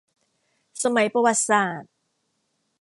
[0.83, 1.91] สมัยประวัติศาสตร์